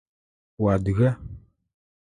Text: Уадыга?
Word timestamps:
Уадыга? 0.61 1.09